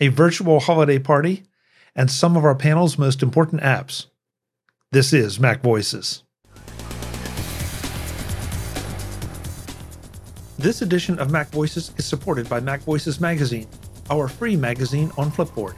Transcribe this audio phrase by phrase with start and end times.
[0.00, 1.44] a virtual holiday party,
[1.94, 4.06] and some of our panel's most important apps.
[4.92, 6.22] This is Mac Voices.
[10.58, 13.68] This edition of Mac Voices is supported by Mac Voices Magazine,
[14.08, 15.74] our free magazine on Flipboard.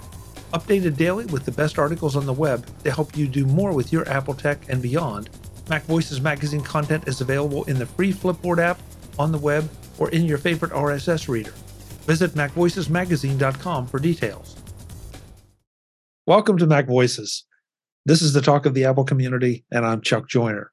[0.52, 3.92] Updated daily with the best articles on the web to help you do more with
[3.92, 5.30] your Apple tech and beyond,
[5.68, 8.78] Mac Voices Magazine content is available in the free Flipboard app,
[9.18, 9.68] on the web,
[9.98, 11.52] or in your favorite RSS reader.
[12.02, 14.56] Visit MacVoicesMagazine.com for details.
[16.26, 17.44] Welcome to Mac Voices.
[18.04, 20.72] This is the talk of the Apple community, and I'm Chuck Joiner.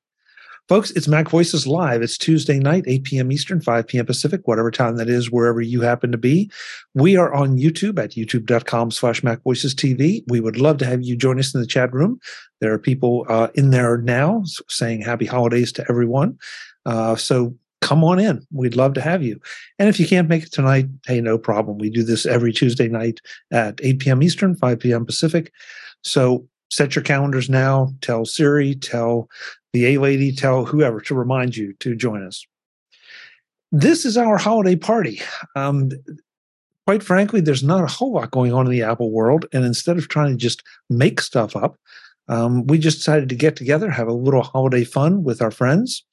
[0.68, 2.04] Folks, it's Mac Voices Live.
[2.04, 3.32] It's Tuesday night, 8 p.m.
[3.32, 4.06] Eastern, 5 p.m.
[4.06, 6.52] Pacific, whatever time that is, wherever you happen to be.
[6.94, 10.24] We are on YouTube at youtube.com slash Mac TV.
[10.28, 12.20] We would love to have you join us in the chat room.
[12.62, 16.38] There are people uh, in there now saying happy holidays to everyone.
[16.86, 18.46] Uh, so come on in.
[18.52, 19.40] We'd love to have you.
[19.78, 21.78] And if you can't make it tonight, hey, no problem.
[21.78, 23.20] We do this every Tuesday night
[23.52, 24.24] at 8 p.m.
[24.24, 25.06] Eastern, 5 p.m.
[25.06, 25.52] Pacific.
[26.04, 27.94] So set your calendars now.
[28.02, 29.30] Tell Siri, tell
[29.74, 32.46] the A lady, tell whoever to remind you to join us.
[33.72, 35.22] This is our holiday party.
[35.56, 35.92] Um,
[36.88, 39.46] quite frankly, there's not a whole lot going on in the Apple world.
[39.54, 41.78] And instead of trying to just make stuff up,
[42.30, 46.04] um, we just decided to get together, have a little holiday fun with our friends.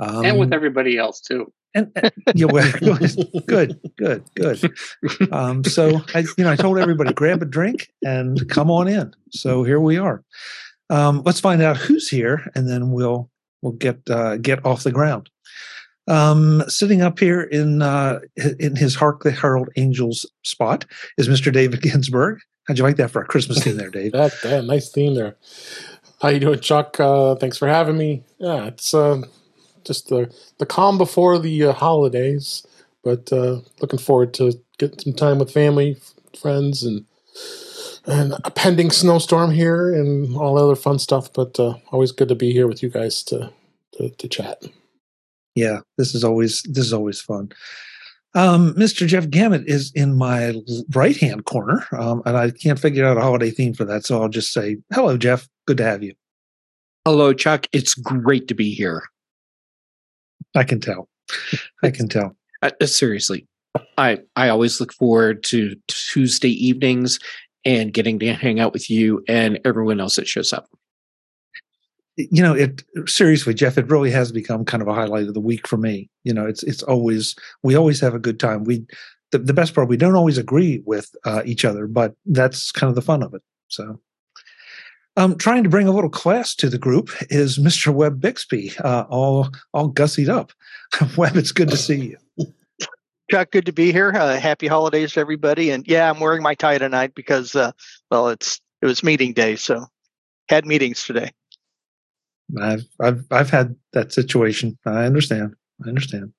[0.00, 1.52] Um, and with everybody else too.
[1.74, 2.72] And, and yeah, well,
[3.46, 4.76] good, good, good.
[5.32, 9.12] Um, so I, you know, I told everybody grab a drink and come on in.
[9.30, 10.22] So here we are.
[10.90, 13.30] Um, let's find out who's here, and then we'll
[13.62, 15.30] we'll get uh, get off the ground.
[16.06, 18.20] Um, sitting up here in uh,
[18.58, 20.84] in his Hark the Herald Angels spot
[21.16, 21.52] is Mr.
[21.52, 22.38] David Ginsburg.
[22.66, 24.12] How'd you like that for a Christmas theme there, Dave?
[24.12, 25.36] that, that nice theme there.
[26.20, 26.98] How you doing, Chuck?
[26.98, 28.22] Uh, thanks for having me.
[28.38, 29.22] Yeah, it's uh,
[29.84, 32.66] just the the calm before the uh, holidays,
[33.02, 35.96] but uh, looking forward to getting some time with family,
[36.40, 37.04] friends, and
[38.06, 41.32] and a pending snowstorm here and all other fun stuff.
[41.32, 43.50] But uh, always good to be here with you guys to,
[43.94, 44.62] to, to chat.
[45.54, 47.50] Yeah, this is always this is always fun.
[48.34, 49.06] Um, Mr.
[49.06, 50.54] Jeff Gamet is in my
[50.92, 54.20] right hand corner, um, and I can't figure out a holiday theme for that, so
[54.20, 55.48] I'll just say hello, Jeff.
[55.66, 56.14] Good to have you.
[57.04, 57.66] Hello, Chuck.
[57.72, 59.04] It's great to be here.
[60.54, 61.08] I can tell.
[61.82, 62.36] I can tell.
[62.62, 63.46] Uh, seriously,
[63.98, 67.18] I I always look forward to Tuesday evenings
[67.64, 70.68] and getting to hang out with you and everyone else that shows up.
[72.16, 75.40] You know, it seriously, Jeff, it really has become kind of a highlight of the
[75.40, 76.08] week for me.
[76.22, 78.64] You know, it's it's always we always have a good time.
[78.64, 78.86] We
[79.32, 82.88] the, the best part we don't always agree with uh, each other, but that's kind
[82.88, 83.42] of the fun of it.
[83.68, 84.00] So
[85.16, 87.92] um, trying to bring a little class to the group is Mr.
[87.92, 90.52] Webb Bixby, uh, all all gussied up.
[91.16, 92.46] Webb, it's good to see you.
[93.30, 94.10] Chuck, good to be here.
[94.10, 95.70] Uh, happy holidays to everybody.
[95.70, 97.72] And yeah, I'm wearing my tie tonight because, uh,
[98.10, 99.86] well, it's it was meeting day, so
[100.48, 101.30] had meetings today.
[102.60, 104.78] I've I've I've had that situation.
[104.84, 105.54] I understand.
[105.84, 106.32] I understand.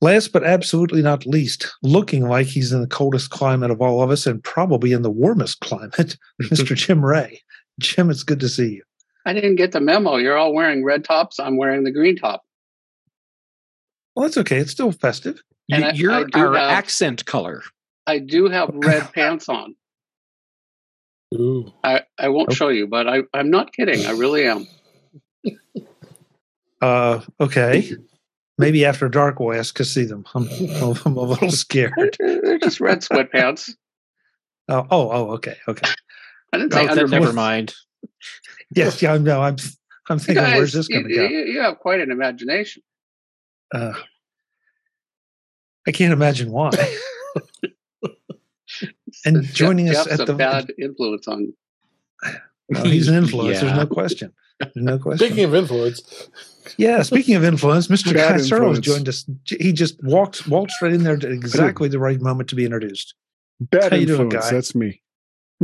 [0.00, 4.10] Last but absolutely not least, looking like he's in the coldest climate of all of
[4.10, 6.76] us and probably in the warmest climate, Mr.
[6.76, 7.40] Jim Rea.
[7.80, 8.82] Jim, it's good to see you.
[9.26, 10.16] I didn't get the memo.
[10.16, 11.40] You're all wearing red tops.
[11.40, 12.42] I'm wearing the green top.
[14.14, 14.58] Well, that's okay.
[14.58, 15.42] It's still festive.
[15.70, 17.62] And you're I, I our have, accent color.
[18.06, 19.74] I do have red pants on.
[21.34, 21.72] Ooh.
[21.82, 22.56] I, I won't okay.
[22.56, 24.04] show you, but I, I'm not kidding.
[24.06, 24.66] I really am.
[26.82, 27.92] Uh, okay.
[28.58, 30.26] Maybe after dark we'll ask to see them.
[30.34, 32.14] I'm, I'm a little scared.
[32.18, 33.70] They're just red sweatpants.
[34.68, 35.90] Oh, oh, oh, okay, okay.
[36.54, 37.74] I didn't say oh, never mind.
[38.74, 39.56] Yes, yeah, no, I'm,
[40.08, 41.22] I'm thinking, guys, where's this going to go?
[41.22, 42.82] You, you have quite an imagination.
[43.72, 43.92] Uh,
[45.86, 46.70] I can't imagine why.
[49.24, 51.52] and joining Jeff, us at the bad influence on.
[52.68, 53.56] Well, he's an influence.
[53.56, 53.60] yeah.
[53.60, 54.32] There's no question.
[54.58, 55.26] There's no question.
[55.26, 56.28] Speaking of influence,
[56.78, 57.02] yeah.
[57.02, 58.14] Speaking of influence, Mr.
[58.14, 59.28] Guy Searles joined us.
[59.44, 63.14] He just walked walked right in there at exactly the right moment to be introduced.
[63.60, 64.32] Bad How influence.
[64.32, 65.02] Doing, that's me,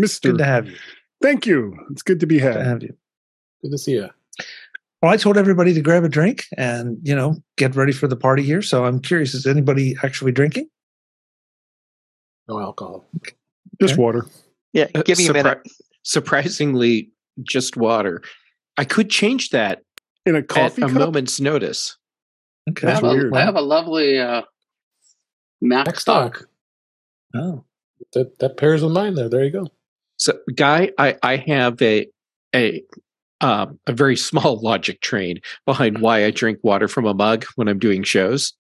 [0.01, 0.31] Mister.
[0.31, 0.77] Good to have you.
[1.23, 1.77] Thank you.
[1.91, 2.55] It's good to be had.
[2.55, 2.97] Good to have you.
[3.63, 4.09] Good to see you.
[5.03, 8.17] Well, I told everybody to grab a drink and, you know, get ready for the
[8.17, 8.61] party here.
[8.63, 10.69] So I'm curious, is anybody actually drinking?
[12.49, 13.07] No alcohol.
[13.81, 14.27] Just water.
[14.73, 15.59] Yeah, uh, give me uh, a minute.
[16.03, 17.11] Surprisingly,
[17.43, 18.23] just water.
[18.77, 19.83] I could change that
[20.27, 20.97] in a coffee at cup?
[20.97, 21.97] a moment's notice.
[22.69, 24.43] Okay, I have, a, I have a lovely uh,
[25.65, 26.45] Macstock.
[27.35, 27.65] Oh,
[28.13, 29.15] that that pairs with mine.
[29.15, 29.67] There, there you go.
[30.21, 32.07] So, guy, I I have a
[32.55, 32.83] a
[33.41, 37.69] um, a very small logic train behind why I drink water from a mug when
[37.69, 38.53] I'm doing shows.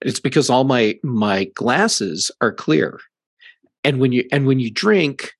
[0.00, 3.00] It's because all my my glasses are clear,
[3.82, 5.32] and when you and when you drink,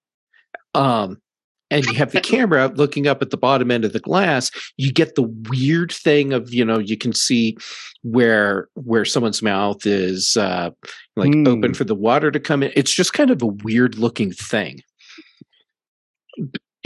[0.74, 1.22] um,
[1.70, 4.92] and you have the camera looking up at the bottom end of the glass, you
[4.92, 7.56] get the weird thing of you know you can see
[8.02, 10.70] where where someone's mouth is uh,
[11.14, 11.46] like mm.
[11.46, 12.72] open for the water to come in.
[12.74, 14.82] It's just kind of a weird looking thing.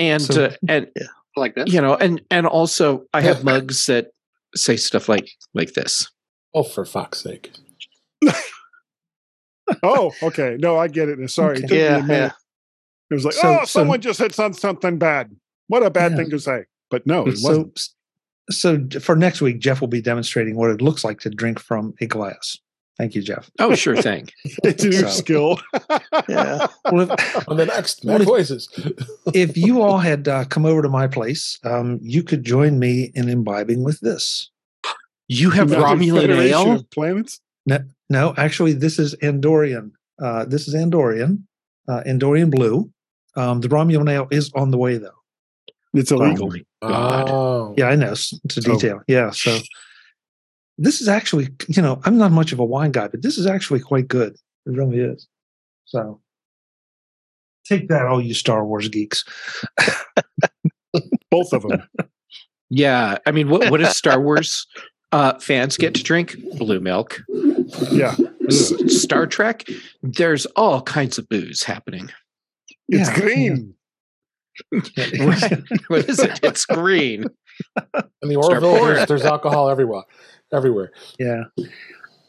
[0.00, 1.06] And so, uh, and yeah,
[1.36, 4.12] like that, you know, and and also I have mugs that
[4.54, 6.10] say stuff like like this.
[6.54, 7.52] Oh, for fuck's sake!
[9.82, 10.56] oh, okay.
[10.58, 11.30] No, I get it.
[11.30, 11.66] Sorry, okay.
[11.66, 12.32] it yeah, yeah.
[13.10, 15.34] It was like, so, oh, someone so, just said something bad.
[15.66, 16.16] What a bad yeah.
[16.18, 16.64] thing to say.
[16.90, 17.88] But no, it so, wasn't.
[18.50, 21.94] So for next week, Jeff will be demonstrating what it looks like to drink from
[22.00, 22.58] a glass.
[23.00, 23.50] Thank you, Jeff.
[23.58, 24.28] Oh, sure thing.
[24.44, 25.60] it's a so, skill.
[26.28, 26.66] yeah.
[26.92, 28.68] Well, if, On the next well, voices.
[29.32, 33.10] if you all had uh, come over to my place, um, you could join me
[33.14, 34.50] in imbibing with this.
[35.28, 36.82] You have Romulan ale.
[36.90, 37.40] Planets?
[37.64, 37.78] No,
[38.10, 39.92] no, actually, this is Andorian.
[40.20, 41.44] Uh, this is Andorian,
[41.88, 42.90] uh, Andorian blue.
[43.34, 45.22] Um, the Romulan ale is on the way, though.
[45.94, 46.52] It's illegal.
[46.82, 47.30] Oh, God.
[47.30, 47.74] Oh.
[47.78, 48.12] Yeah, I know.
[48.12, 48.98] It's a detail.
[49.00, 49.04] Oh.
[49.06, 49.30] Yeah.
[49.30, 49.58] So
[50.80, 53.46] this is actually, you know, I'm not much of a wine guy, but this is
[53.46, 54.32] actually quite good.
[54.66, 55.28] It really is.
[55.84, 56.20] So
[57.66, 59.24] take that, all you Star Wars geeks.
[61.30, 61.82] Both of them.
[62.70, 63.18] Yeah.
[63.26, 64.66] I mean, what, what does Star Wars
[65.12, 66.34] uh, fans get to drink?
[66.56, 67.20] Blue milk.
[67.90, 68.16] Yeah.
[68.48, 68.72] S-
[69.02, 69.66] Star Trek,
[70.02, 72.10] there's all kinds of booze happening.
[72.88, 73.20] It's yeah.
[73.20, 73.74] green.
[75.88, 76.40] what is it?
[76.42, 77.26] It's green.
[78.22, 80.02] In the Orville, there's, there's alcohol everywhere.
[80.52, 80.92] Everywhere.
[81.18, 81.44] Yeah.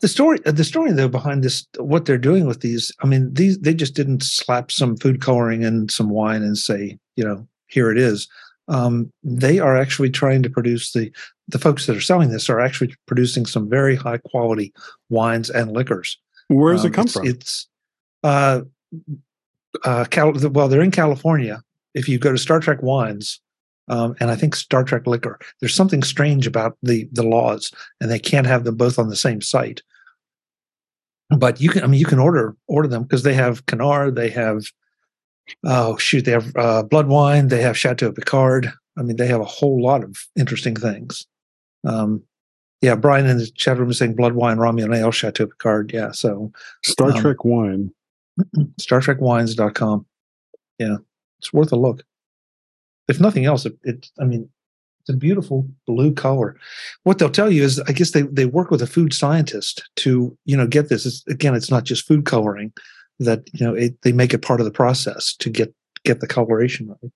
[0.01, 3.33] The story, uh, the story though behind this, what they're doing with these, I mean,
[3.33, 7.47] these they just didn't slap some food coloring and some wine and say, you know,
[7.67, 8.27] here it is.
[8.67, 11.11] Um, they are actually trying to produce the
[11.47, 14.73] the folks that are selling this are actually producing some very high quality
[15.09, 16.17] wines and liquors.
[16.47, 17.27] Where does um, it come it's, from?
[17.27, 17.67] It's
[18.23, 18.61] uh,
[19.83, 21.61] uh, Cal- well, they're in California.
[21.93, 23.41] If you go to Star Trek Wines,
[23.91, 28.09] um, and I think Star Trek Liquor, there's something strange about the the laws, and
[28.09, 29.81] they can't have them both on the same site.
[31.29, 34.29] But you can, I mean, you can order order them because they have Kanar, they
[34.29, 34.63] have
[35.65, 38.71] oh shoot, they have uh, blood wine, they have Chateau Picard.
[38.97, 41.27] I mean, they have a whole lot of interesting things.
[41.85, 42.23] Um,
[42.81, 45.91] yeah, Brian in the chat room is saying blood wine, Romulan ale, Chateau Picard.
[45.93, 46.51] Yeah, so
[46.83, 47.91] Star um, Trek wine.
[48.79, 50.05] StarTrekWines.com.
[50.79, 50.97] Yeah,
[51.39, 52.03] it's worth a look.
[53.07, 54.49] If nothing else, it, it, I mean,
[55.01, 56.55] it's a beautiful blue color.
[57.03, 60.37] What they'll tell you is, I guess they, they work with a food scientist to,
[60.45, 61.05] you know, get this.
[61.05, 62.71] It's, again, it's not just food coloring
[63.19, 65.73] that, you know, it, they make it part of the process to get,
[66.05, 67.11] get the coloration right.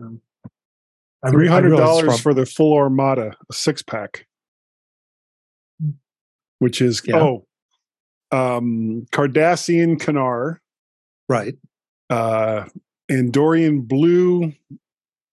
[0.00, 0.20] Um,
[1.30, 4.26] Three hundred dollars for the full armada, a six pack,
[6.58, 7.20] which is yeah.
[7.20, 7.46] oh,
[8.32, 10.56] um, Cardassian Kanar,
[11.28, 11.54] right?
[12.10, 12.64] Uh,
[13.12, 14.52] Andorian Blue,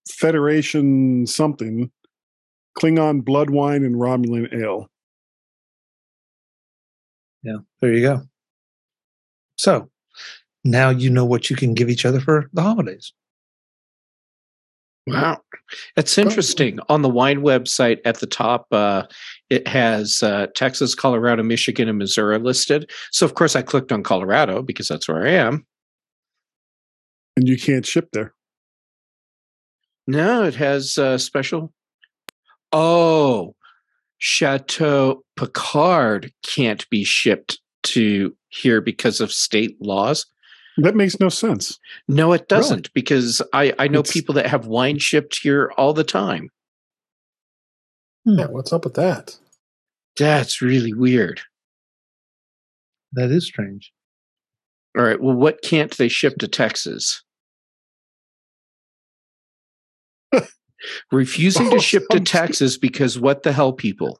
[0.10, 1.90] Federation something,
[2.78, 4.90] Klingon Blood Wine, and Romulan Ale.
[7.44, 8.22] Yeah, there you go.
[9.58, 9.90] So
[10.64, 13.14] now you know what you can give each other for the holidays.
[15.08, 15.42] Wow,
[15.96, 16.80] that's interesting.
[16.88, 19.04] On the wine website at the top, uh,
[19.50, 22.92] it has uh, Texas, Colorado, Michigan, and Missouri listed.
[23.12, 25.66] So, of course, I clicked on Colorado because that's where I am.
[27.40, 28.34] And you can't ship there.
[30.08, 31.72] No, it has uh, special.
[32.74, 33.56] Oh,
[34.18, 40.26] Chateau Picard can't be shipped to here because of state laws.
[40.76, 41.80] That makes no sense.
[42.10, 42.92] No, it doesn't really?
[42.94, 46.50] because I, I know it's, people that have wine shipped here all the time.
[48.26, 49.38] Yeah, what's up with that?
[50.18, 51.40] That's really weird.
[53.14, 53.94] That is strange.
[54.98, 55.22] All right.
[55.22, 57.24] Well, what can't they ship to Texas?
[61.12, 64.20] Refusing oh, to ship to Texas because what the hell, people?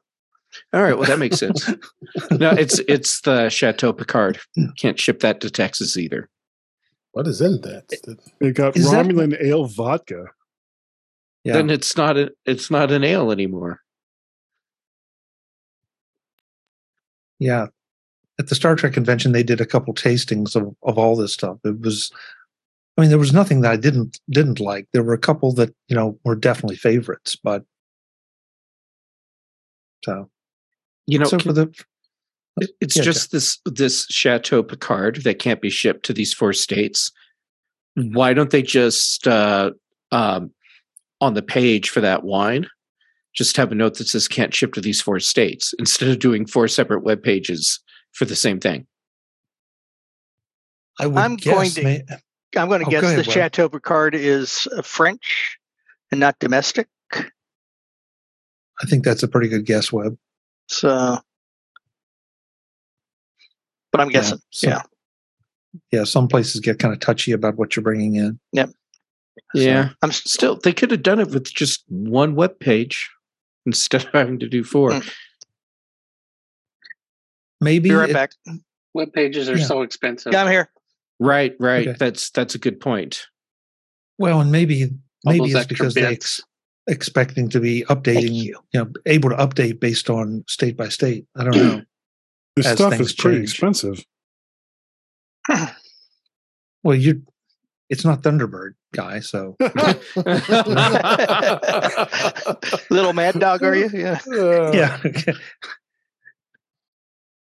[0.72, 0.98] All right.
[0.98, 1.68] Well, that makes sense.
[2.30, 4.40] no, it's it's the Chateau Picard.
[4.76, 6.28] Can't ship that to Texas either.
[7.12, 8.18] What is in that?
[8.40, 10.26] They got is Romulan that, ale vodka.
[11.44, 11.54] Yeah.
[11.54, 13.80] Then it's not a, it's not an ale anymore.
[17.38, 17.66] Yeah.
[18.38, 21.58] At the Star Trek convention, they did a couple tastings of, of all this stuff.
[21.64, 22.12] It was,
[22.96, 24.86] I mean, there was nothing that I didn't didn't like.
[24.92, 27.64] There were a couple that you know were definitely favorites, but
[30.04, 30.28] so
[31.06, 31.74] you know, so can, for the
[32.80, 37.10] it's yeah, just this this Chateau Picard that can't be shipped to these four states.
[37.94, 39.72] Why don't they just uh,
[40.12, 40.52] um,
[41.20, 42.68] on the page for that wine
[43.32, 46.46] just have a note that says can't ship to these four states instead of doing
[46.46, 47.80] four separate web pages
[48.12, 48.86] for the same thing?
[50.98, 51.82] I would I'm guess, going to.
[51.84, 52.02] May-
[52.56, 53.34] I'm going to oh, guess ahead, the Webb.
[53.34, 55.58] Chateau Picard is uh, French
[56.10, 56.88] and not domestic.
[57.12, 60.16] I think that's a pretty good guess, Webb.
[60.68, 61.18] So,
[63.92, 64.70] but I'm guessing, yeah.
[64.70, 64.82] yeah.
[65.92, 68.40] Yeah, some places get kind of touchy about what you're bringing in.
[68.52, 68.70] Yep.
[69.54, 70.56] Yeah, so, I'm still.
[70.56, 73.10] They could have done it with just one web page
[73.66, 74.90] instead of having to do four.
[74.90, 75.12] Mm.
[77.60, 78.32] Maybe Be right it, back.
[78.94, 79.64] Web pages are yeah.
[79.64, 80.32] so expensive.
[80.32, 80.70] Yeah, I'm here.
[81.20, 81.86] Right, right.
[81.86, 81.96] Okay.
[81.98, 83.26] That's that's a good point.
[84.18, 84.90] Well, and maybe
[85.24, 86.40] maybe it's because they ex-
[86.86, 88.58] expecting to be updating, you.
[88.72, 88.80] you.
[88.80, 91.26] know, able to update based on state by state.
[91.36, 91.82] I don't know.
[92.56, 93.50] this stuff is pretty change.
[93.50, 94.04] expensive.
[96.82, 97.22] well, you
[97.90, 99.56] it's not Thunderbird guy, so
[102.90, 103.90] little mad dog, are you?
[103.92, 104.98] Yeah, uh, yeah,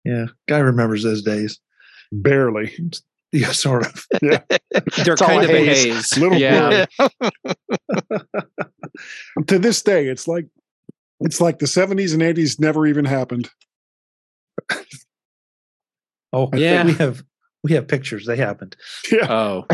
[0.04, 0.26] yeah.
[0.48, 1.60] Guy remembers those days.
[2.12, 2.72] Barely.
[3.36, 4.06] Yeah, sort of.
[4.22, 4.40] Yeah.
[5.04, 5.84] They're it's kind of a haze.
[5.84, 6.18] haze.
[6.18, 6.86] Little yeah.
[9.46, 10.46] to this day, it's like
[11.20, 13.50] it's like the seventies and eighties never even happened.
[16.32, 17.22] oh yeah, we have
[17.62, 18.24] we have pictures.
[18.24, 18.74] They happened.
[19.12, 19.30] Yeah.
[19.30, 19.66] Oh.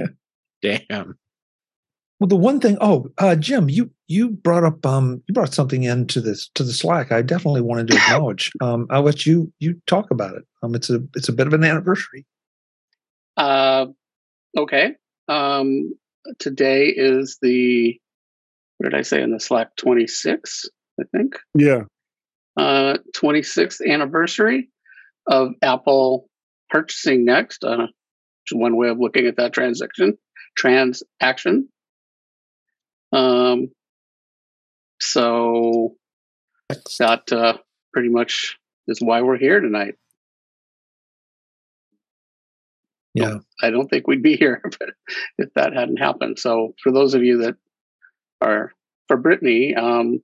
[0.62, 1.18] Damn.
[2.22, 2.78] Well, the one thing.
[2.80, 6.72] Oh, uh, Jim, you you brought up um you brought something into this to the
[6.72, 7.10] Slack.
[7.10, 8.52] I definitely wanted to acknowledge.
[8.60, 10.44] um, I'll let you you talk about it.
[10.62, 12.24] Um, it's a it's a bit of an anniversary.
[13.36, 13.86] Uh,
[14.56, 14.92] okay.
[15.26, 15.94] Um,
[16.38, 17.98] today is the
[18.78, 19.74] what did I say in the Slack?
[19.74, 20.64] Twenty six,
[21.00, 21.40] I think.
[21.58, 21.86] Yeah.
[22.56, 24.68] Uh, twenty sixth anniversary
[25.26, 26.28] of Apple
[26.70, 27.64] purchasing Next.
[27.64, 27.88] Uh,
[28.52, 30.16] one way of looking at that transaction.
[30.56, 31.68] Transaction.
[33.12, 33.70] Um,
[35.00, 35.96] so
[36.98, 37.58] that uh,
[37.92, 39.94] pretty much is why we're here tonight.
[43.14, 44.62] Yeah, I don't think we'd be here
[45.38, 46.38] if that hadn't happened.
[46.38, 47.56] So for those of you that
[48.40, 48.72] are
[49.08, 50.22] for Brittany, um,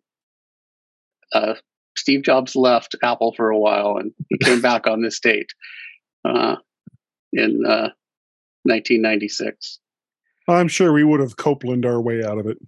[1.32, 1.54] uh,
[1.96, 5.52] Steve Jobs left Apple for a while and he came back on this date
[6.24, 6.56] uh,
[7.32, 7.92] in uh,
[8.64, 9.80] 1996.
[10.48, 12.58] I'm sure we would have Copland our way out of it.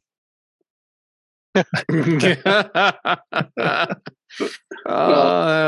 [1.54, 1.64] Well,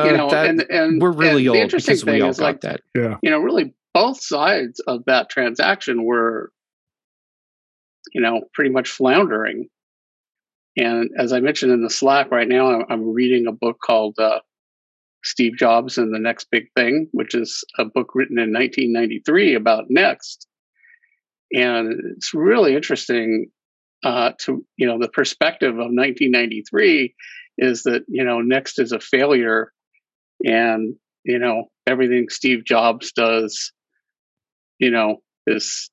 [0.07, 2.81] you know, that, and, and, we're really and old because we all got like, that.
[2.95, 3.17] Yeah.
[3.23, 6.53] You know, really both sides of that transaction were,
[8.13, 9.69] you know, pretty much floundering.
[10.77, 14.41] And as I mentioned in the Slack right now, I'm reading a book called uh,
[15.23, 19.85] Steve Jobs and the Next Big Thing, which is a book written in 1993 about
[19.89, 20.47] Next.
[21.53, 23.51] And it's really interesting
[24.03, 27.15] uh, to you know the perspective of 1993
[27.59, 29.73] is that you know Next is a failure,
[30.45, 33.73] and you know everything Steve Jobs does,
[34.79, 35.91] you know, is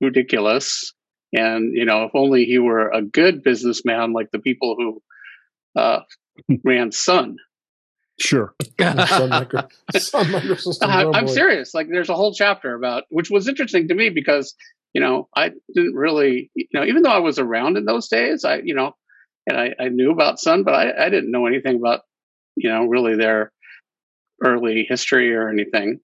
[0.00, 0.92] ridiculous.
[1.32, 5.02] And you know, if only he were a good businessman like the people who
[5.80, 6.00] uh,
[6.64, 7.36] ran Sun.
[8.18, 8.54] Sure.
[8.78, 10.34] Sun micro, Sun
[10.82, 11.72] uh, I'm serious.
[11.72, 14.54] Like, there's a whole chapter about, which was interesting to me because
[14.92, 18.44] you know, I didn't really, you know, even though I was around in those days,
[18.44, 18.92] I, you know,
[19.46, 22.00] and I, I knew about Sun, but I, I didn't know anything about,
[22.56, 23.52] you know, really their
[24.42, 26.00] early history or anything.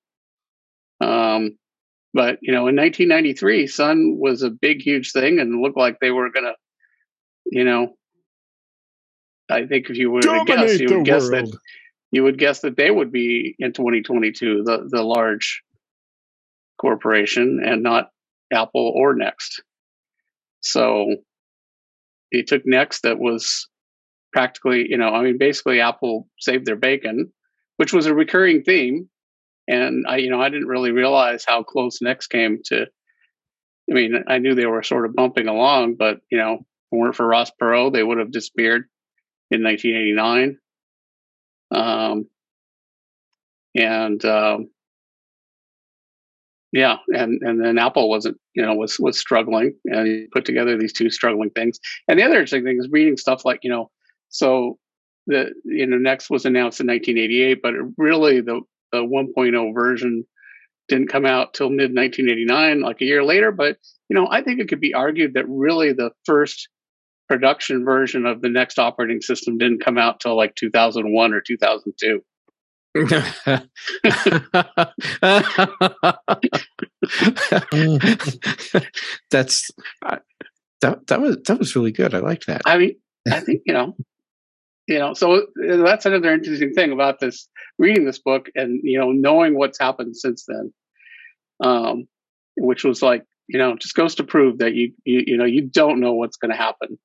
[1.00, 1.58] Um,
[2.14, 6.10] but you know, in 1993, Sun was a big, huge thing, and looked like they
[6.10, 6.54] were gonna,
[7.44, 7.94] you know,
[9.50, 11.52] I think if you were to guess, you would guess world.
[11.52, 11.58] that
[12.12, 15.62] you would guess that they would be in 2022 the the large
[16.80, 18.08] corporation and not
[18.52, 19.62] Apple or Next.
[20.60, 21.16] So
[22.30, 23.68] he took Next that was
[24.32, 27.32] practically, you know, I mean, basically Apple saved their bacon,
[27.76, 29.08] which was a recurring theme.
[29.68, 32.86] And I, you know, I didn't really realize how close Next came to.
[33.90, 37.26] I mean, I knew they were sort of bumping along, but you know, weren't for
[37.26, 38.84] Ross Perot, they would have disappeared
[39.50, 40.58] in 1989.
[41.70, 42.28] Um,
[43.74, 44.70] and um,
[46.72, 50.76] yeah, and and then Apple wasn't, you know, was was struggling, and he put together
[50.76, 51.78] these two struggling things.
[52.08, 53.90] And the other interesting thing is reading stuff like, you know,
[54.28, 54.78] so
[55.26, 58.60] the you know Next was announced in 1988, but really the
[58.92, 60.24] the 1.0 version
[60.88, 63.52] didn't come out till mid 1989, like a year later.
[63.52, 66.68] But you know, I think it could be argued that really the first
[67.28, 72.22] production version of the Next operating system didn't come out till like 2001 or 2002.
[79.30, 79.70] That's
[80.80, 82.14] that that was that was really good.
[82.14, 82.62] I liked that.
[82.64, 82.96] I mean,
[83.30, 83.94] I think you know,
[84.86, 87.48] you know, so that's another interesting thing about this
[87.78, 90.72] reading this book and you know knowing what's happened since then,
[91.62, 92.08] um,
[92.56, 95.62] which was like you know just goes to prove that you you you know you
[95.62, 96.98] don't know what's going to happen.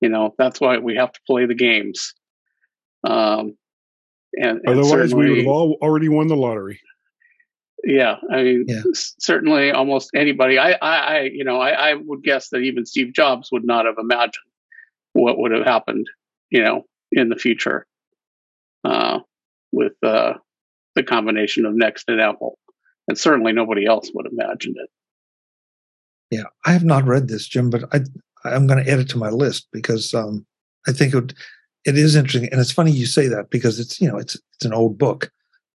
[0.00, 2.14] You know that's why we have to play the games.
[3.04, 3.56] Um,
[4.40, 6.80] and, and otherwise we would have all already won the lottery.
[7.84, 8.82] Yeah, I mean, yeah.
[8.94, 10.58] certainly almost anybody.
[10.58, 13.84] I, I, I you know, I, I would guess that even Steve Jobs would not
[13.84, 14.34] have imagined
[15.12, 16.06] what would have happened,
[16.50, 17.86] you know, in the future
[18.84, 19.20] uh,
[19.70, 20.34] with uh,
[20.94, 22.58] the combination of Next and Apple.
[23.06, 24.90] And certainly nobody else would have imagined it.
[26.30, 28.00] Yeah, I have not read this, Jim, but I
[28.44, 30.46] I'm going to add it to my list because um,
[30.86, 31.34] I think it, would,
[31.84, 34.64] it is interesting, and it's funny you say that because it's you know it's it's
[34.64, 35.30] an old book,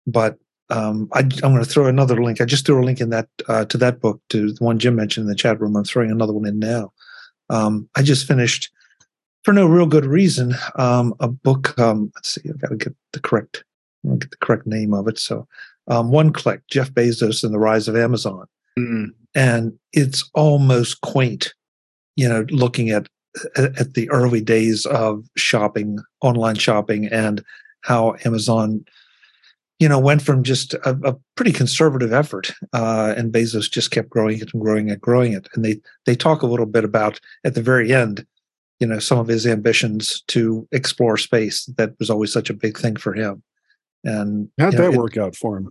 [0.07, 0.37] but
[0.69, 2.41] um, I, am going to throw another link.
[2.41, 4.95] I just threw a link in that uh, to that book to the one Jim
[4.95, 5.75] mentioned in the chat room.
[5.75, 6.93] I'm throwing another one in now.
[7.49, 8.69] Um, I just finished
[9.43, 11.77] for no real good reason, um, a book.
[11.79, 13.63] Um, let's see, I've got to get the correct,
[14.19, 15.17] get the correct name of it.
[15.17, 15.47] So,
[15.87, 18.45] um, one click, Jeff Bezos and the rise of Amazon,
[18.77, 19.05] mm-hmm.
[19.33, 21.53] and it's almost quaint,
[22.15, 23.07] you know, looking at
[23.55, 27.43] at the early days of shopping, online shopping, and
[27.81, 28.83] how Amazon,
[29.79, 34.09] you know, went from just a, a pretty conservative effort, uh, and Bezos just kept
[34.09, 35.47] growing it and growing it, growing it.
[35.53, 38.25] And they they talk a little bit about at the very end
[38.79, 41.65] you know some of his ambitions to explore space.
[41.77, 43.43] That was always such a big thing for him.
[44.03, 45.69] And how'd that know, work it, out for him?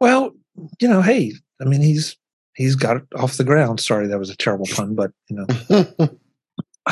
[0.00, 0.32] Well
[0.78, 2.16] you know hey i mean he's
[2.54, 3.80] he's got it off the ground.
[3.80, 6.08] Sorry that was a terrible pun but you know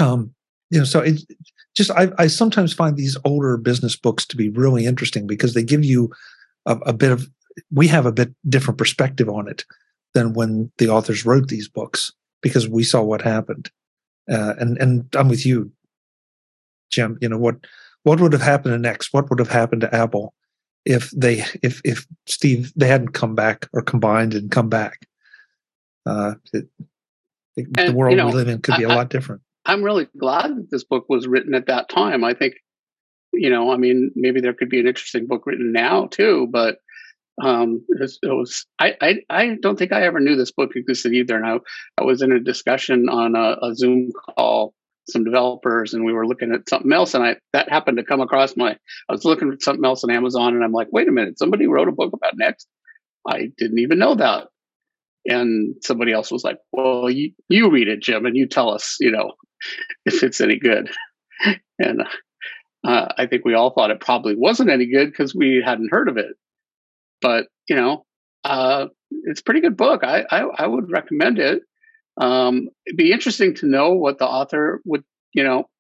[0.01, 0.35] um
[0.71, 1.21] you know so it
[1.77, 5.63] just I, I sometimes find these older business books to be really interesting because they
[5.63, 6.11] give you
[6.67, 7.29] a, a bit of
[7.71, 9.65] we have a bit different perspective on it
[10.15, 13.71] than when the authors wrote these books because we saw what happened
[14.31, 15.73] uh, and and I'm with you,
[16.91, 17.19] Jim.
[17.21, 17.57] You know what
[18.05, 19.13] what would have happened next?
[19.13, 20.35] What would have happened to Apple
[20.85, 25.07] if they if if Steve they hadn't come back or combined and come back?
[26.07, 26.67] Uh, it,
[27.57, 29.43] it, and, the world you know, we live in could be I, a lot different.
[29.65, 32.25] I'm really glad that this book was written at that time.
[32.25, 32.55] I think,
[33.33, 36.79] you know, I mean, maybe there could be an interesting book written now too, but
[37.43, 40.71] um, it was, it was I, I, I don't think I ever knew this book
[40.77, 41.37] existed either.
[41.37, 41.57] And I,
[41.99, 44.75] I was in a discussion on a, a Zoom call,
[45.09, 47.15] some developers, and we were looking at something else.
[47.15, 48.73] And I that happened to come across my.
[48.73, 51.67] I was looking at something else on Amazon, and I'm like, wait a minute, somebody
[51.67, 52.69] wrote a book about Next.
[53.27, 54.49] I didn't even know that.
[55.25, 58.97] And somebody else was like, well, you you read it, Jim, and you tell us,
[59.01, 59.33] you know,
[60.05, 60.91] if it's any good.
[61.79, 62.03] And
[62.87, 66.09] uh, I think we all thought it probably wasn't any good because we hadn't heard
[66.09, 66.37] of it
[67.23, 68.05] but you know,
[68.45, 68.87] uh,
[69.25, 70.05] it's a pretty good book.
[70.05, 71.63] I, I, I would recommend it.
[72.21, 75.71] Um, it'd be interesting to know what the author would, you know,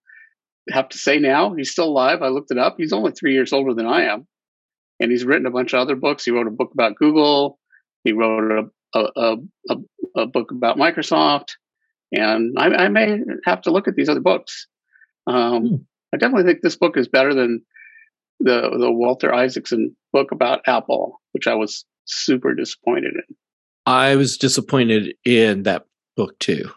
[0.70, 1.52] have to say now.
[1.52, 2.22] He's still alive.
[2.22, 2.76] I looked it up.
[2.78, 4.26] He's only three years older than I am,
[5.00, 6.24] and he's written a bunch of other books.
[6.24, 7.58] He wrote a book about Google.
[8.04, 9.36] He wrote a a,
[9.70, 9.76] a,
[10.16, 11.52] a book about Microsoft,
[12.12, 14.66] and I, I, may have to look at these other books.
[15.26, 15.74] Um, hmm.
[16.14, 17.62] I definitely think this book is better than
[18.40, 23.36] the the Walter Isaacson book about Apple, which I was super disappointed in.
[23.86, 26.70] I was disappointed in that book too.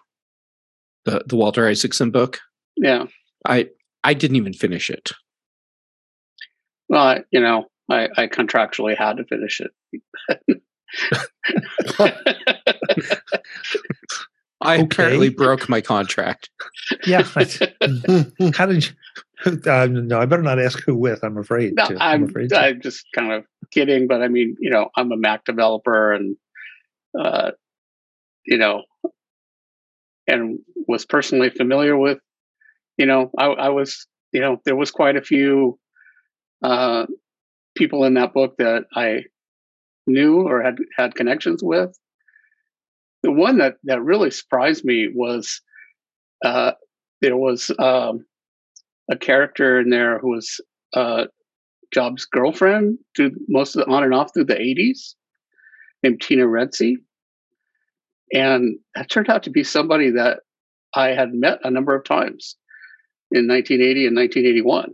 [1.03, 2.39] The the Walter Isaacson book.
[2.77, 3.05] Yeah.
[3.45, 3.69] I
[4.03, 5.11] I didn't even finish it.
[6.87, 10.61] Well, I, you know, I, I contractually had to finish it.
[14.65, 14.83] I okay.
[14.83, 16.49] apparently broke my contract.
[17.05, 17.23] Yeah.
[18.53, 18.91] How did you?
[19.45, 21.23] Uh, no, I better not ask who with.
[21.23, 21.73] I'm afraid.
[21.75, 21.93] No, to.
[21.95, 25.17] I'm, I'm, afraid I'm just kind of kidding, but I mean, you know, I'm a
[25.17, 26.37] Mac developer, and
[27.19, 27.51] uh,
[28.45, 28.83] you know,
[30.27, 32.19] and was personally familiar with.
[32.97, 35.77] You know, I, I was, you know, there was quite a few
[36.63, 37.05] uh,
[37.75, 39.23] people in that book that I
[40.07, 41.95] knew or had had connections with.
[43.25, 45.59] The one that that really surprised me was
[46.45, 46.73] uh,
[47.21, 48.23] there was um,
[49.09, 50.61] a character in there who was
[50.93, 51.25] uh,
[51.91, 55.15] Jobs' girlfriend through most of the on and off through the 80s,
[56.03, 56.97] named Tina Redse.
[58.31, 60.41] And that turned out to be somebody that
[60.93, 62.55] I had met a number of times
[63.31, 64.93] in 1980 and 1981.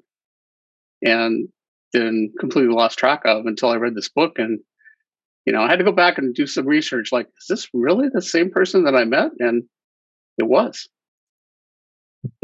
[1.01, 1.49] And
[1.91, 4.39] then completely lost track of until I read this book.
[4.39, 4.61] And,
[5.45, 8.09] you know, I had to go back and do some research like, is this really
[8.13, 9.31] the same person that I met?
[9.39, 9.63] And
[10.37, 10.87] it was.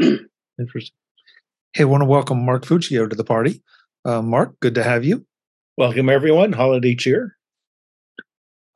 [0.00, 0.94] Interesting.
[1.72, 3.62] Hey, I want to welcome Mark Fuccio to the party.
[4.04, 5.24] Uh, Mark, good to have you.
[5.76, 6.52] Welcome, everyone.
[6.52, 7.36] Holiday cheer.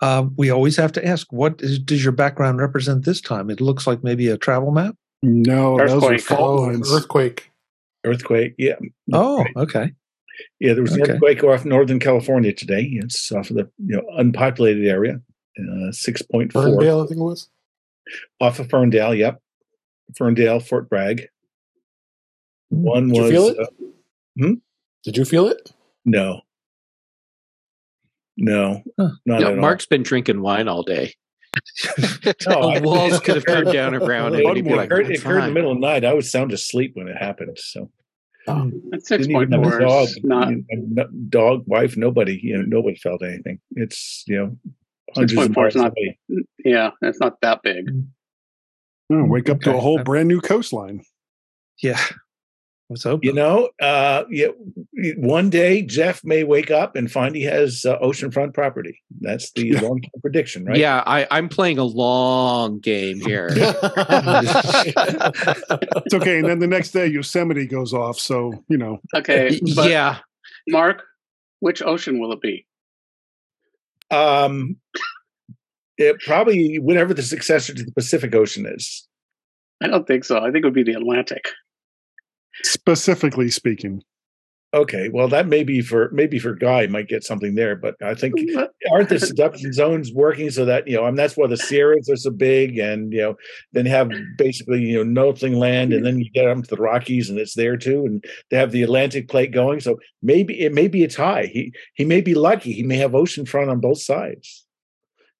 [0.00, 3.50] Uh, we always have to ask, what is, does your background represent this time?
[3.50, 4.94] It looks like maybe a travel map.
[5.22, 6.00] No, earthquake.
[6.00, 6.92] those are fault lines.
[6.92, 7.50] Earthquake.
[8.04, 8.54] Earthquake.
[8.58, 8.74] Yeah.
[9.12, 9.92] Oh, okay.
[10.60, 12.88] Yeah, there was an earthquake off Northern California today.
[12.94, 15.20] It's off of the you know unpopulated area.
[15.58, 16.62] Uh, Six point four.
[16.62, 17.48] Ferndale, I think it was.
[18.40, 19.14] Off of Ferndale.
[19.14, 19.40] Yep.
[20.16, 21.26] Ferndale, Fort Bragg.
[22.70, 23.30] One Did was.
[23.30, 23.58] you feel it?
[23.58, 23.66] Uh,
[24.38, 24.54] hmm?
[25.04, 25.72] Did you feel it?
[26.04, 26.40] No.
[28.36, 29.10] No, Huh.
[29.26, 31.14] not Yeah, at Mark's been drinking wine all day.
[32.48, 34.46] No, the walls could have come down around him.
[34.46, 36.04] and he'd be it like, occurred, it occurred in the middle of the night.
[36.04, 37.58] I was sound asleep when it happened.
[37.60, 37.90] So
[38.48, 42.40] At six didn't point even have a four dog, not you know, dog, wife, nobody.
[42.42, 43.60] You know, nobody felt anything.
[43.72, 44.56] It's you know
[45.14, 46.18] six hundreds point of four miles is not away.
[46.64, 47.86] yeah, it's not that big.
[49.12, 51.02] Oh, wake up to a whole brand new coastline.
[51.82, 52.00] Yeah.
[52.92, 53.24] Let's hope.
[53.24, 54.48] You know, uh, yeah.
[55.16, 59.00] One day Jeff may wake up and find he has uh, oceanfront property.
[59.22, 60.76] That's the long-term prediction, right?
[60.76, 63.48] Yeah, I, I'm playing a long game here.
[66.04, 66.38] It's okay.
[66.38, 68.18] And then the next day, Yosemite goes off.
[68.18, 70.18] So, you know, Okay, but yeah,
[70.68, 71.04] Mark,
[71.60, 72.66] which ocean will it be?
[74.10, 74.76] Um,
[75.96, 79.08] it probably whatever the successor to the Pacific Ocean is.
[79.82, 80.38] I don't think so.
[80.38, 81.48] I think it would be the Atlantic.
[82.62, 84.02] Specifically speaking,
[84.74, 88.14] Okay, well, that may be for maybe for Guy might get something there, but I
[88.14, 88.34] think
[88.90, 92.08] aren't the subduction zones working so that you know, I mean, that's why the Sierras
[92.08, 93.36] are so big, and you know,
[93.72, 97.28] then have basically you know nothing land, and then you get up to the Rockies,
[97.28, 99.80] and it's there too, and they have the Atlantic plate going.
[99.80, 101.50] So maybe it may be a tie.
[101.52, 102.72] He he may be lucky.
[102.72, 104.64] He may have ocean front on both sides.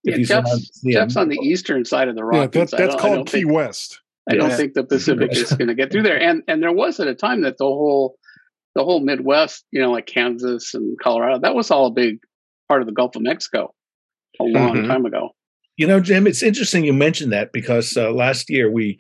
[0.05, 2.71] Yeah, he's Jeff's, around the Jeff's on the eastern side of the yeah, Rockies.
[2.71, 4.02] that, that's called Key think- West.
[4.31, 6.21] I don't think the Pacific is going to get through there.
[6.21, 8.17] And and there was at a time that the whole
[8.75, 12.19] the whole Midwest, you know, like Kansas and Colorado, that was all a big
[12.69, 13.75] part of the Gulf of Mexico
[14.41, 14.87] a long Mhm.
[14.87, 15.31] time ago.
[15.77, 18.99] You know, Jim, it's interesting you mentioned that because uh, last year we,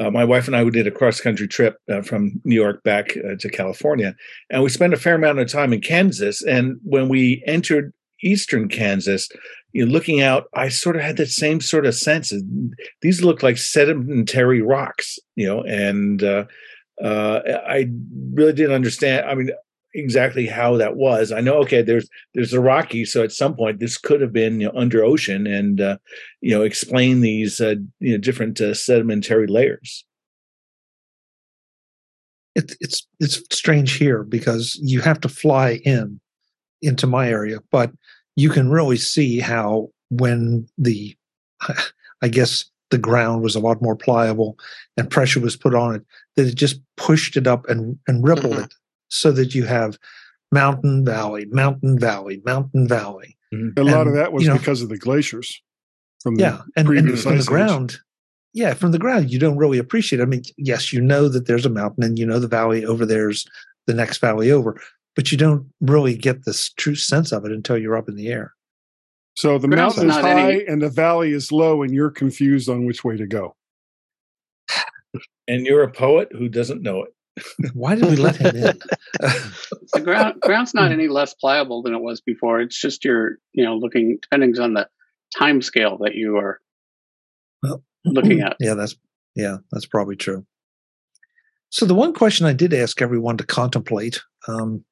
[0.00, 2.82] uh, my wife and I, we did a cross country trip uh, from New York
[2.82, 4.16] back uh, to California,
[4.50, 6.42] and we spent a fair amount of time in Kansas.
[6.42, 7.92] And when we entered
[8.24, 9.28] eastern Kansas,
[9.72, 12.32] you know, looking out, I sort of had that same sort of sense.
[13.02, 16.44] These look like sedimentary rocks, you know, and uh,
[17.02, 17.90] uh, I
[18.32, 19.26] really didn't understand.
[19.26, 19.50] I mean,
[19.94, 21.32] exactly how that was.
[21.32, 24.60] I know, okay, there's there's the Rockies, so at some point this could have been
[24.60, 25.98] you know, under ocean, and uh,
[26.40, 30.04] you know, explain these uh, you know different uh, sedimentary layers.
[32.54, 36.20] It, it's it's strange here because you have to fly in
[36.82, 37.90] into my area, but
[38.36, 41.16] you can really see how when the
[42.22, 44.58] I guess the ground was a lot more pliable
[44.96, 46.02] and pressure was put on it
[46.36, 48.64] that it just pushed it up and and rippled Mhm.
[48.64, 48.74] it
[49.08, 49.98] so that you have
[50.52, 53.36] mountain valley, mountain valley, mountain valley.
[53.76, 55.60] A lot of that was you know- because of the glaciers
[56.22, 57.46] from the Yeah, and, and previous from the age.
[57.46, 57.98] ground,
[58.52, 60.18] yeah, from the ground, you don't really appreciate.
[60.20, 60.22] it.
[60.22, 63.04] I mean, yes, you know that there's a mountain, and you know the valley over
[63.06, 63.46] there's
[63.86, 64.80] the next valley over,
[65.16, 68.28] but you don't really get this true sense of it until you're up in the
[68.28, 68.54] air.
[69.36, 72.68] So the Ground's mountain is high any- and the valley is low, and you're confused
[72.68, 73.56] on which way to go.
[75.46, 77.10] And you're a poet who doesn't know it.
[77.74, 78.78] Why did we let him in?
[79.92, 82.60] The ground ground's not any less pliable than it was before.
[82.60, 84.88] It's just your, you know, looking depending on the
[85.36, 86.60] time scale that you are
[87.62, 88.56] Well, looking at.
[88.60, 88.96] yeah, that's
[89.36, 90.46] yeah, that's probably true.
[91.70, 94.84] So the one question I did ask everyone to contemplate, um,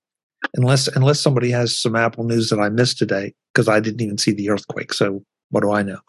[0.55, 4.19] unless unless somebody has some Apple news that I missed today, because I didn't even
[4.19, 4.93] see the earthquake.
[4.93, 6.01] So what do I know?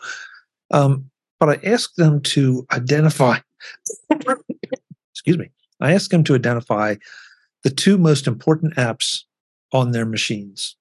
[0.72, 3.40] Um, but I asked them to identify.
[5.12, 5.52] excuse me.
[5.82, 6.96] I asked them to identify
[7.64, 9.24] the two most important apps
[9.72, 10.76] on their machines.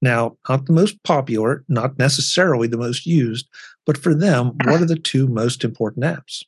[0.00, 3.48] Now, not the most popular, not necessarily the most used,
[3.86, 6.44] but for them, what are the two most important apps?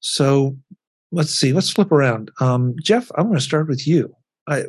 [0.00, 0.56] So
[1.10, 2.30] let's see, let's flip around.
[2.40, 4.14] Um, Jeff, I'm going to start with you.
[4.48, 4.64] I,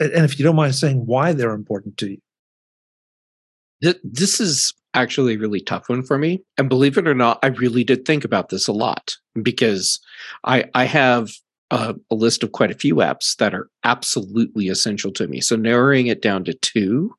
[0.00, 3.94] and if you don't mind saying why they're important to you.
[4.02, 6.42] This is actually a really tough one for me.
[6.58, 10.00] And believe it or not, I really did think about this a lot because
[10.44, 11.30] I I have
[11.70, 15.40] a, a list of quite a few apps that are absolutely essential to me.
[15.40, 17.14] So narrowing it down to two.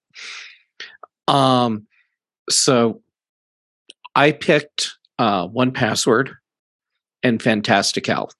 [1.28, 1.88] Um,
[2.50, 3.02] so
[4.16, 6.34] I picked uh, 1Password
[7.24, 8.32] and Fantastical.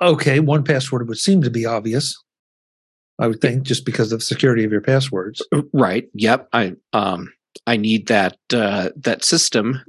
[0.00, 2.16] Okay, 1Password would seem to be obvious.
[3.18, 5.44] I would think just because of the security of your passwords.
[5.72, 6.08] Right.
[6.14, 6.48] Yep.
[6.52, 7.32] I um
[7.66, 9.80] I need that uh, that system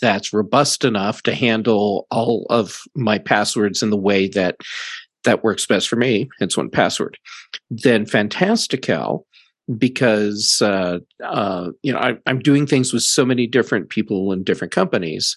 [0.00, 4.56] that's robust enough to handle all of my passwords in the way that
[5.24, 6.28] that works best for me.
[6.40, 7.14] It's 1Password.
[7.70, 9.26] Then Fantastical
[9.76, 14.42] because uh, uh, you know I, I'm doing things with so many different people in
[14.42, 15.36] different companies,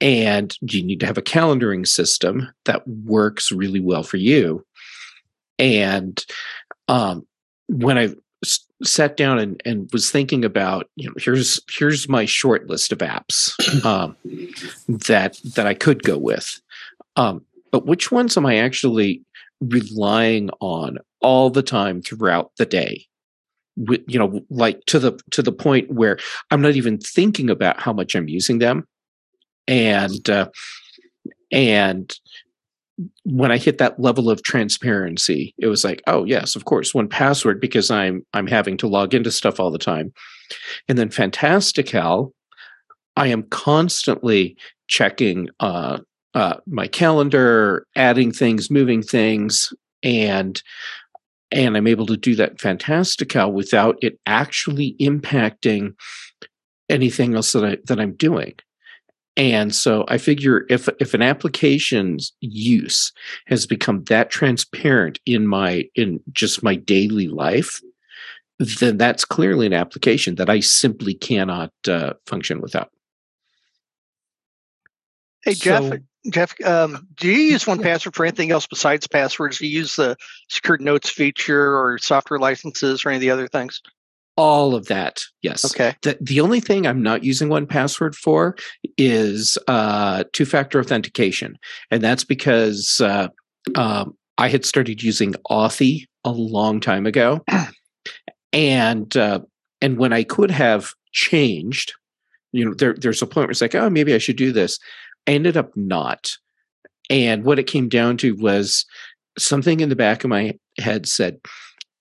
[0.00, 4.64] and you need to have a calendaring system that works really well for you.
[5.58, 6.22] And
[6.88, 7.26] um,
[7.68, 12.24] when I s- sat down and, and was thinking about, you know, here's here's my
[12.24, 14.16] short list of apps um,
[14.88, 16.60] that that I could go with,
[17.16, 19.22] um, but which ones am I actually
[19.60, 23.06] relying on all the time throughout the day?
[23.76, 26.16] you know like to the to the point where
[26.52, 28.86] i'm not even thinking about how much i'm using them
[29.66, 30.48] and uh,
[31.52, 32.12] and
[33.24, 37.60] when I hit that level of transparency, it was like, oh yes, of course, 1Password
[37.60, 40.12] because I'm I'm having to log into stuff all the time,
[40.88, 42.32] and then Fantastical,
[43.16, 44.56] I am constantly
[44.88, 45.98] checking uh,
[46.34, 49.72] uh, my calendar, adding things, moving things,
[50.02, 50.60] and
[51.50, 55.94] and I'm able to do that Fantastical without it actually impacting
[56.88, 58.54] anything else that I that I'm doing.
[59.36, 63.12] And so I figure if if an application's use
[63.46, 67.80] has become that transparent in my in just my daily life,
[68.58, 72.90] then that's clearly an application that I simply cannot uh, function without.
[75.44, 75.98] Hey Jeff, so,
[76.30, 79.58] Jeff, um, do you use 1Password for anything else besides passwords?
[79.58, 80.16] Do you use the
[80.48, 83.82] secure notes feature or software licenses or any of the other things?
[84.36, 85.64] All of that yes.
[85.64, 85.94] Okay.
[86.02, 88.56] The, the only thing i'm not using 1Password for
[88.98, 91.56] is uh, two-factor authentication.
[91.90, 93.28] And that's because uh,
[93.74, 97.44] um, i had started using authy a long time ago.
[98.52, 99.40] And uh,
[99.80, 101.92] and when i could have changed
[102.52, 104.78] you know there, there's a point where it's like oh maybe i should do this.
[105.26, 106.30] I ended up not.
[107.10, 108.86] And what it came down to was
[109.38, 111.38] something in the back of my head said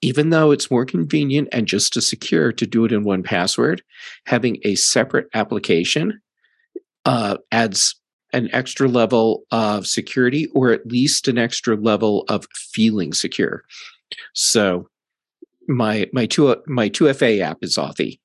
[0.03, 3.79] even though it's more convenient and just as secure to do it in 1Password,
[4.25, 6.19] having a separate application
[7.05, 7.95] uh, adds
[8.33, 13.63] an extra level of security or at least an extra level of feeling secure.
[14.33, 14.87] So
[15.67, 18.19] my my two my 2FA app is Authy.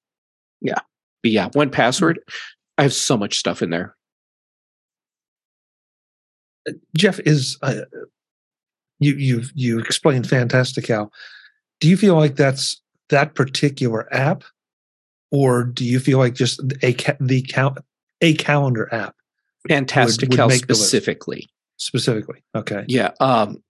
[0.60, 0.80] Yeah.
[1.22, 2.16] But yeah, 1Password,
[2.76, 3.94] I have so much stuff in there.
[6.96, 7.82] Jeff is uh,
[8.98, 11.12] you you you explained Fantastical
[11.80, 14.44] do you feel like that's that particular app?
[15.30, 17.78] Or do you feel like just a the count
[18.20, 19.14] a calendar app
[19.68, 21.48] fantastic would, would specifically.
[21.76, 22.84] Specifically okay.
[22.88, 23.62] Yeah um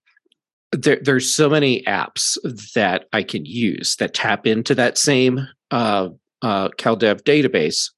[0.73, 2.37] there, there's so many apps
[2.75, 6.11] that I can use that tap into that same uh,
[6.43, 7.91] uh, CalDAV database.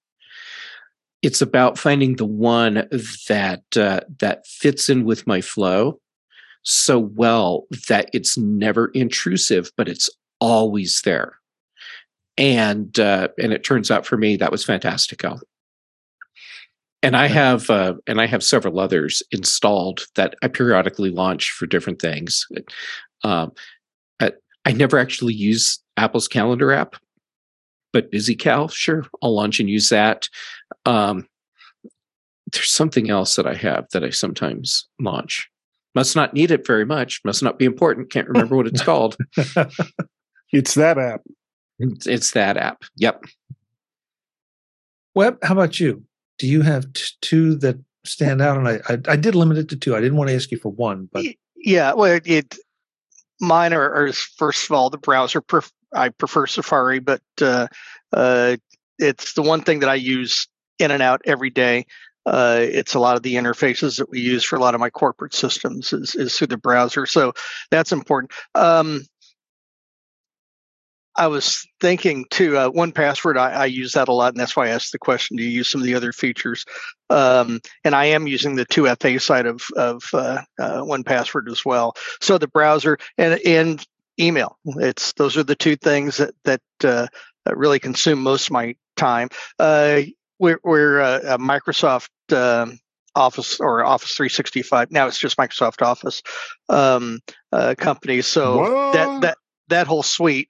[1.23, 2.89] It's about finding the one
[3.29, 6.01] that uh, that fits in with my flow
[6.63, 11.37] so well that it's never intrusive, but it's always there.
[12.37, 15.41] And uh, and it turns out for me that was fantastical.
[17.03, 21.67] And I have uh, and I have several others installed that I periodically launch for
[21.67, 22.47] different things.
[23.25, 23.53] Um,
[24.21, 24.33] I,
[24.65, 26.97] I never actually use Apple's calendar app,
[27.93, 30.29] but BusyCal, sure, I'll launch and use that.
[30.87, 31.27] Um,
[32.53, 35.49] there's something else that I have that I sometimes launch.
[35.95, 37.21] Must not need it very much.
[37.25, 38.11] Must not be important.
[38.11, 39.17] Can't remember what it's called.
[40.53, 41.23] it's that app.
[41.79, 42.85] It's, it's, that app.
[42.97, 43.25] Yep.
[45.15, 46.05] Webb, how about you?
[46.39, 48.57] Do you have t- two that stand out?
[48.57, 49.97] And I, I, I, did limit it to two.
[49.97, 51.25] I didn't want to ask you for one, but
[51.57, 52.57] yeah, well, it, it
[53.41, 55.41] mine are, are, first of all the browser.
[55.41, 57.67] Pref- I prefer Safari, but uh,
[58.13, 58.57] uh,
[58.99, 60.47] it's the one thing that I use
[60.79, 61.87] in and out every day.
[62.27, 64.91] Uh, it's a lot of the interfaces that we use for a lot of my
[64.91, 67.07] corporate systems is, is through the browser.
[67.07, 67.33] So
[67.71, 68.33] that's important.
[68.55, 69.03] Um,
[71.17, 74.67] I was thinking too, uh, 1Password, I, I, use that a lot, and that's why
[74.67, 76.65] I asked the question do you use some of the other features?
[77.11, 81.95] Um, and I am using the 2FA side of, of uh, uh, 1Password as well.
[82.21, 83.85] So the browser and, and
[84.19, 87.09] email, it's those are the two things that, that, uh,
[87.47, 89.29] really consume most of my time.
[89.59, 90.03] Uh,
[90.41, 92.79] we're, we're a, a Microsoft um,
[93.15, 94.91] Office or Office 365.
[94.91, 96.23] Now it's just Microsoft Office
[96.69, 97.21] um,
[97.53, 98.23] uh, company.
[98.23, 98.93] So what?
[98.95, 100.49] that that that whole suite.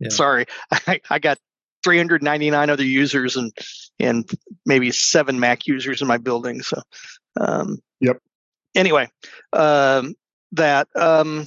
[0.00, 0.08] Yeah.
[0.08, 1.38] Sorry, I, I got
[1.84, 3.52] 399 other users and
[4.00, 4.28] and
[4.66, 6.62] maybe seven Mac users in my building.
[6.62, 6.80] So,
[7.40, 8.18] um, yep.
[8.74, 9.08] Anyway,
[9.52, 10.14] um,
[10.52, 11.46] that um,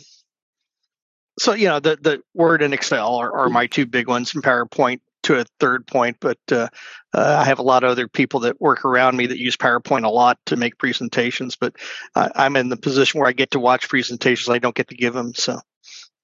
[1.40, 4.44] so you know the the Word and Excel are, are my two big ones, and
[4.44, 6.68] PowerPoint to a third point, but uh,
[7.14, 10.06] uh, I have a lot of other people that work around me that use PowerPoint
[10.06, 11.56] a lot to make presentations.
[11.56, 11.76] But
[12.16, 15.14] I'm in the position where I get to watch presentations; I don't get to give
[15.14, 15.34] them.
[15.34, 15.60] So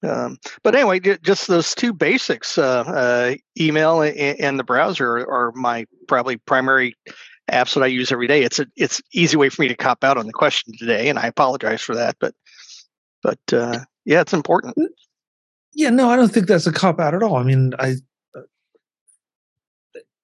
[0.02, 5.30] Um, but anyway, just those two basics, uh, uh, email and, and, the browser are,
[5.30, 6.94] are, my probably primary
[7.50, 8.42] apps that I use every day.
[8.42, 11.26] It's it's easy way for me to cop out on the question today, and I
[11.26, 12.16] apologize for that.
[12.20, 12.34] But
[13.22, 14.76] but uh, yeah, it's important.
[15.72, 17.36] Yeah, no, I don't think that's a cop out at all.
[17.36, 17.96] I mean, I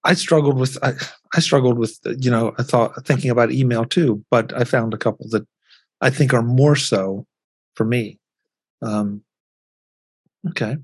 [0.05, 0.95] I struggled with I,
[1.35, 4.99] I struggled with you know I thought thinking about email too, but I found a
[4.99, 5.47] couple that
[6.01, 7.27] I think are more so
[7.75, 8.19] for me.
[8.83, 9.23] Um,
[10.49, 10.77] okay.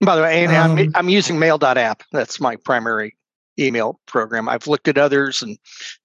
[0.00, 2.02] By the way, um, I'm, I'm using Mail.app.
[2.12, 3.16] That's my primary
[3.58, 4.48] email program.
[4.48, 5.56] I've looked at others and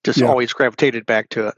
[0.03, 0.27] just yeah.
[0.27, 1.55] always gravitated back to it.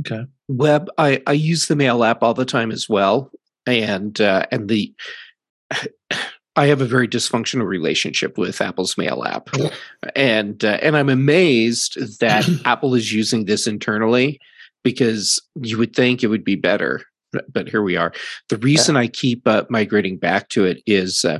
[0.00, 0.24] Okay.
[0.48, 3.30] Web, I, I use the Mail app all the time as well,
[3.66, 4.94] and uh, and the
[6.60, 9.48] I have a very dysfunctional relationship with Apple's Mail app,
[10.14, 14.38] and uh, and I'm amazed that Apple is using this internally
[14.84, 17.00] because you would think it would be better,
[17.50, 18.12] but here we are.
[18.50, 19.00] The reason yeah.
[19.00, 21.38] I keep uh, migrating back to it is uh,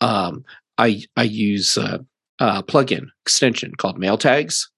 [0.00, 0.44] um,
[0.78, 2.06] I I use a,
[2.38, 4.68] a plugin extension called MailTags,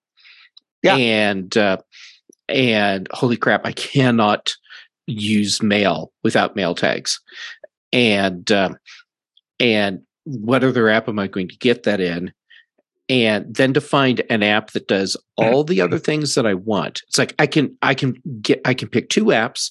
[0.83, 1.77] yeah, and uh,
[2.49, 4.55] and holy crap, I cannot
[5.07, 7.21] use mail without MailTags,
[7.93, 8.79] and um,
[9.61, 12.33] and what other app am I going to get that in?
[13.09, 17.03] And then to find an app that does all the other things that I want.
[17.07, 19.71] It's like I can I can get I can pick two apps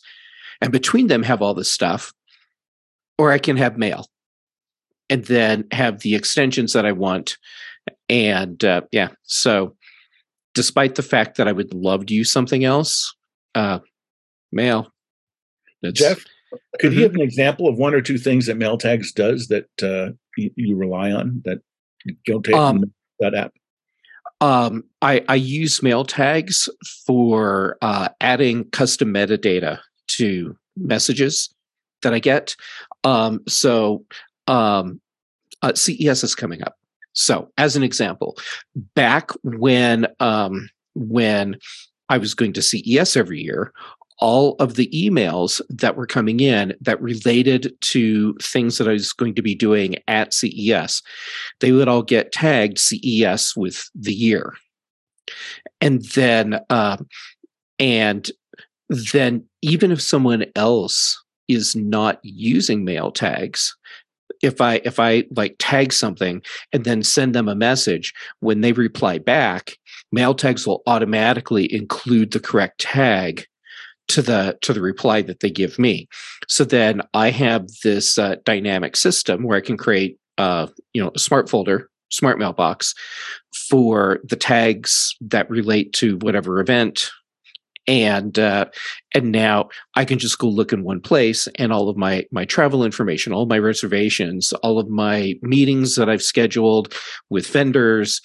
[0.61, 2.13] and between them have all this stuff,
[3.17, 4.07] or I can have mail
[5.09, 7.37] and then have the extensions that I want.
[8.09, 9.75] And uh, yeah, so
[10.53, 13.13] despite the fact that I would love to use something else,
[13.53, 13.79] uh,
[14.51, 14.91] mail.
[15.83, 16.25] Jeff,
[16.79, 16.99] could mm-hmm.
[16.99, 20.51] you have an example of one or two things that MailTags does that uh, you,
[20.55, 21.61] you, rely on that
[22.05, 23.53] you don't take um, that app?
[24.41, 26.69] Um, I, I use MailTags
[27.05, 31.53] for uh, adding custom metadata to messages
[32.01, 32.55] that I get.
[33.03, 34.05] Um, so
[34.47, 34.99] um,
[35.61, 36.75] uh, CES is coming up.
[37.13, 38.37] So, as an example,
[38.93, 41.57] back when um, when
[42.09, 43.71] I was going to CES every year,
[44.19, 49.11] all of the emails that were coming in that related to things that I was
[49.13, 51.01] going to be doing at CES,
[51.59, 54.53] they would all get tagged CES with the year.
[55.81, 56.97] And then, uh,
[57.79, 58.29] and
[58.89, 63.75] then even if someone else is not using mail tags,
[64.41, 66.41] if I if I like tag something
[66.73, 69.77] and then send them a message, when they reply back,
[70.11, 73.45] mail tags will automatically include the correct tag
[74.07, 76.07] to the to the reply that they give me.
[76.47, 81.11] So then I have this uh, dynamic system where I can create uh, you know
[81.15, 82.93] a smart folder, smart mailbox
[83.69, 87.11] for the tags that relate to whatever event
[87.87, 88.65] and uh,
[89.13, 92.45] and now I can just go look in one place, and all of my my
[92.45, 96.93] travel information, all my reservations, all of my meetings that I've scheduled
[97.29, 98.21] with vendors,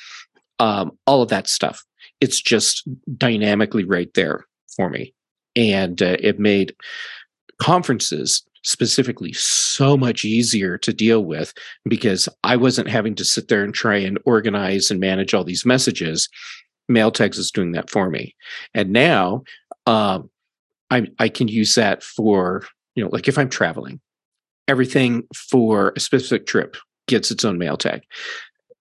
[0.59, 1.85] um, all of that stuff.
[2.21, 5.15] It's just dynamically right there for me,
[5.57, 6.75] and uh, it made
[7.59, 11.55] conferences specifically so much easier to deal with
[11.89, 15.65] because I wasn't having to sit there and try and organize and manage all these
[15.65, 16.29] messages.
[16.91, 18.35] MailTags is doing that for me.
[18.75, 19.45] And now
[19.87, 20.29] um,
[20.91, 24.01] I, I can use that for, you know, like if I'm traveling,
[24.69, 28.03] everything for a specific trip gets its own mail tag.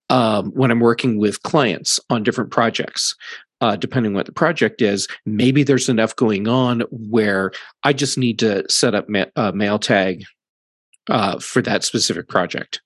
[0.10, 3.15] Um, when I'm working with clients on different projects,
[3.62, 7.52] uh, depending what the project is, maybe there's enough going on where
[7.84, 10.24] I just need to set up ma- a mail tag
[11.10, 12.82] uh, for that specific project.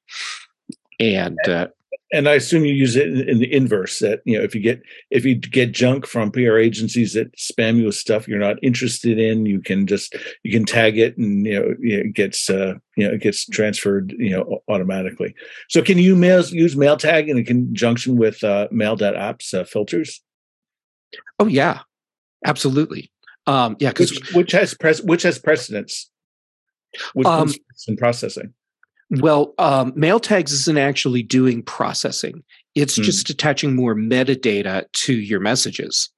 [0.99, 1.67] And uh,
[2.13, 4.61] and I assume you use it in, in, the inverse that you know if you
[4.61, 8.57] get if you get junk from PR agencies that spam you with stuff you're not
[8.61, 12.75] interested in, you can just you can tag it and you know it gets uh,
[12.95, 15.33] you know it gets transferred you know automatically.
[15.69, 20.22] So can you mail, use mail tag in conjunction with uh, mail.apps uh, filters?
[21.39, 21.79] Oh yeah,
[22.45, 23.11] absolutely.
[23.45, 26.09] Um, yeah, because which, which, has pres- which has precedence.
[27.13, 27.51] Which um,
[27.87, 28.53] in processing?
[29.09, 32.43] Well, um, mail tags isn't actually doing processing.
[32.75, 33.03] It's mm.
[33.03, 36.09] just attaching more metadata to your messages.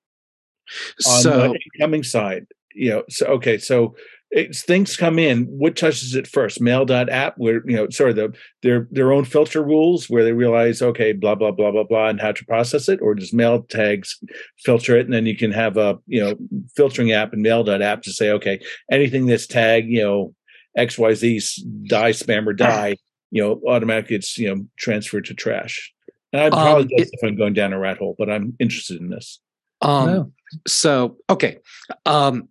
[1.07, 3.95] On so, the incoming side, you know, so okay, so
[4.32, 5.45] it's things come in.
[5.45, 6.59] What touches it first?
[6.59, 11.13] Mail.app, where you know, sorry, the their their own filter rules where they realize, okay,
[11.13, 14.19] blah blah blah blah blah, and how to process it, or does mail tags
[14.57, 16.36] filter it, and then you can have a you know
[16.76, 18.59] filtering app and mail.app to say, okay,
[18.91, 20.34] anything that's tagged, you know,
[20.78, 22.95] XYZ die spam or die,
[23.32, 25.93] you know, automatically it's, you know, transferred to trash.
[26.34, 28.99] And I apologize um, it, if I'm going down a rat hole, but I'm interested
[28.99, 29.39] in this.
[29.82, 30.32] Um, no.
[30.67, 31.57] so, okay.
[32.05, 32.49] Um,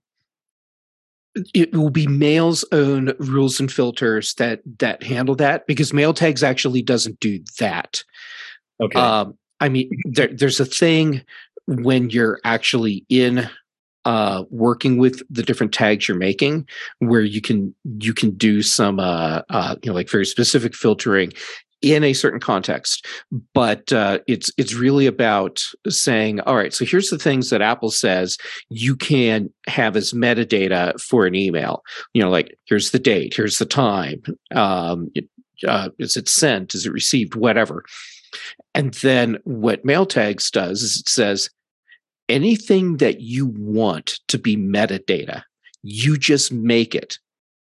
[1.53, 6.82] it will be Mail's own rules and filters that that handle that because MailTags actually
[6.82, 8.05] doesn't do that.
[8.80, 8.99] Okay.
[8.99, 11.22] Um, I mean, there, there's a thing
[11.66, 13.49] when you're actually in
[14.05, 16.68] uh, working with the different tags you're making,
[16.99, 21.32] where you can you can do some uh, uh, you know like very specific filtering
[21.85, 23.07] in a certain context
[23.53, 27.91] but uh, it's it's really about saying all right so here's the things that apple
[27.91, 28.39] says
[28.70, 31.82] you can have as metadata for an email.
[32.12, 34.22] You know like here's the date here's the time
[34.55, 35.11] um,
[35.66, 37.85] uh, is it sent is it received whatever.
[38.74, 41.51] And then what mail tags does is it says
[42.28, 45.43] anything that you want to be metadata
[45.87, 47.18] you just make it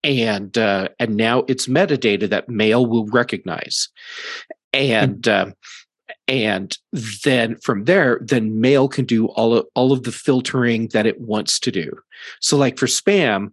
[0.05, 3.89] and uh, and now it's metadata that mail will recognize.
[4.71, 5.51] And uh,
[6.27, 6.77] and
[7.23, 11.19] then from there then mail can do all of all of the filtering that it
[11.19, 11.91] wants to do.
[12.39, 13.51] So like for spam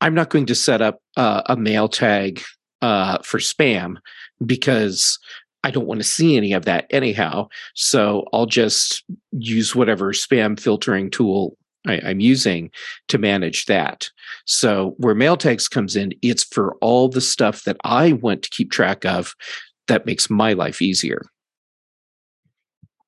[0.00, 2.42] i'm not going to set up uh, a mail tag
[2.80, 3.96] uh, for spam
[4.46, 5.18] because
[5.62, 7.48] I don't want to see any of that anyhow.
[7.74, 12.70] So I'll just use whatever spam filtering tool I, am using
[13.08, 14.10] to manage that.
[14.46, 18.50] So where mail tags comes in, it's for all the stuff that I want to
[18.50, 19.34] keep track of
[19.88, 21.22] that makes my life easier.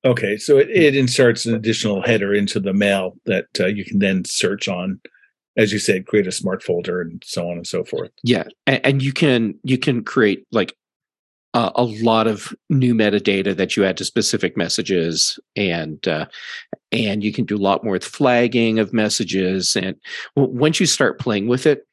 [0.05, 3.99] Okay, so it, it inserts an additional header into the mail that uh, you can
[3.99, 4.99] then search on,
[5.55, 8.11] as you said, create a smart folder and so on and so forth.
[8.21, 10.75] Yeah, and, and you can you can create like
[11.53, 16.25] uh, a lot of new metadata that you add to specific messages and uh,
[16.93, 19.95] and you can do a lot more with flagging of messages and
[20.35, 21.87] once you start playing with it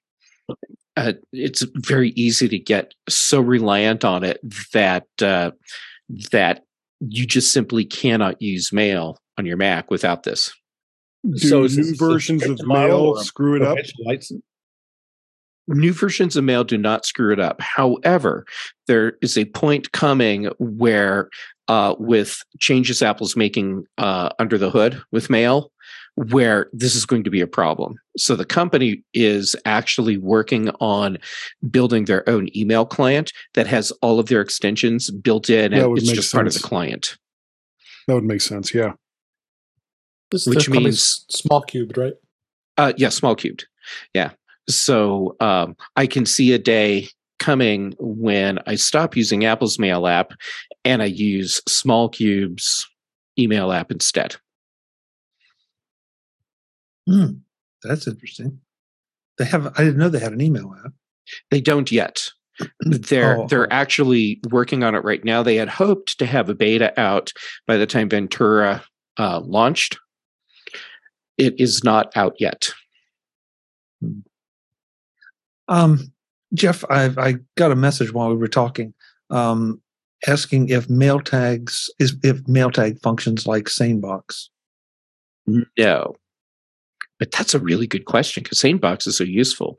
[0.97, 4.41] uh, it's very easy to get so reliant on it
[4.73, 5.51] that uh,
[6.31, 6.65] that
[7.01, 10.53] you just simply cannot use mail on your mac without this
[11.29, 14.43] do so new versions of mail screw it up license?
[15.71, 17.61] New versions of mail do not screw it up.
[17.61, 18.45] However,
[18.87, 21.31] there is a point coming where,
[21.69, 25.71] uh, with changes Apple's making uh, under the hood with mail,
[26.17, 27.95] where this is going to be a problem.
[28.17, 31.19] So the company is actually working on
[31.71, 36.09] building their own email client that has all of their extensions built in, and it's
[36.09, 36.33] just sense.
[36.33, 37.17] part of the client.
[38.07, 38.75] That would make sense.
[38.75, 38.95] Yeah.
[40.31, 42.15] This Which means SmallCubed, right?
[42.77, 43.65] Uh, yeah, SmallCubed.
[44.15, 44.31] Yeah.
[44.69, 47.09] So um, I can see a day
[47.39, 50.33] coming when I stop using Apple's Mail app
[50.85, 52.87] and I use SmallCubed's
[53.39, 54.37] email app instead.
[57.09, 57.39] Hmm,
[57.83, 58.61] that's interesting.
[59.39, 59.67] They have.
[59.67, 60.93] I didn't know they had an email app.
[61.51, 62.29] They don't yet.
[62.81, 65.43] They're oh, they're actually working on it right now.
[65.43, 67.33] They had hoped to have a beta out
[67.67, 68.85] by the time Ventura
[69.19, 69.99] uh, launched.
[71.39, 72.71] It is not out yet.
[74.03, 74.21] Hmm.
[75.71, 76.13] Um,
[76.53, 78.93] Jeff, I, I got a message while we were talking,
[79.31, 79.81] um,
[80.27, 84.49] asking if mail tags is if mail tag functions like SaneBox.
[85.79, 86.17] No,
[87.21, 89.79] but that's a really good question because SaneBox is so useful.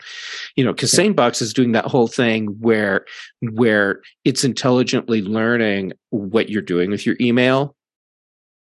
[0.56, 1.06] You know, because yeah.
[1.06, 3.06] SaneBox is doing that whole thing where
[3.52, 7.76] where it's intelligently learning what you're doing with your email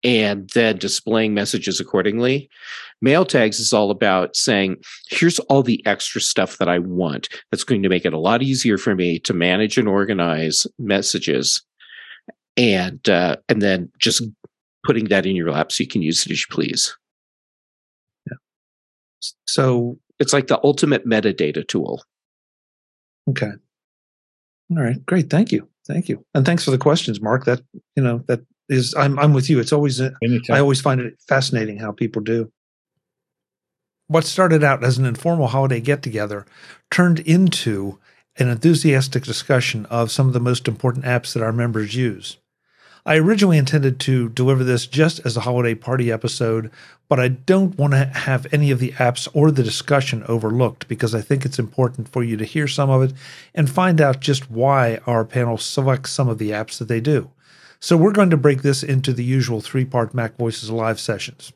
[0.05, 2.48] and then displaying messages accordingly.
[3.00, 4.76] Mail tags is all about saying,
[5.11, 8.42] here's all the extra stuff that I want that's going to make it a lot
[8.42, 11.62] easier for me to manage and organize messages.
[12.57, 14.22] And uh, and then just
[14.84, 16.94] putting that in your lap so you can use it as you please.
[18.26, 18.36] Yeah.
[19.46, 22.05] So it's like the ultimate metadata tool.
[23.30, 23.53] Okay.
[24.70, 25.05] All right.
[25.07, 25.30] Great.
[25.30, 25.66] Thank you.
[25.86, 26.24] Thank you.
[26.34, 27.46] And thanks for the questions, Mark.
[27.46, 27.62] That,
[27.96, 29.60] you know, that is I'm I'm with you.
[29.60, 30.56] It's always Anytime.
[30.56, 32.50] I always find it fascinating how people do.
[34.08, 36.44] What started out as an informal holiday get together
[36.90, 37.98] turned into
[38.36, 42.38] an enthusiastic discussion of some of the most important apps that our members use.
[43.04, 46.70] I originally intended to deliver this just as a holiday party episode,
[47.08, 51.12] but I don't want to have any of the apps or the discussion overlooked because
[51.12, 53.12] I think it's important for you to hear some of it
[53.54, 57.30] and find out just why our panel selects some of the apps that they do.
[57.82, 61.52] So we're going to break this into the usual three part MacVoices Live sessions.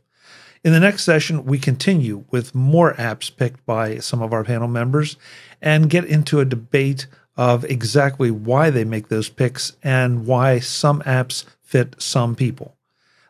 [0.65, 4.67] In the next session, we continue with more apps picked by some of our panel
[4.67, 5.17] members
[5.63, 7.07] and get into a debate
[7.37, 12.75] of exactly why they make those picks and why some apps fit some people.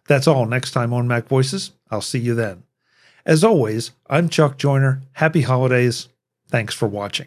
[0.08, 1.72] That's all next time on MacVoices.
[1.90, 2.62] I'll see you then.
[3.26, 5.02] As always, I'm Chuck Joiner.
[5.12, 6.08] Happy holidays.
[6.48, 7.26] Thanks for watching.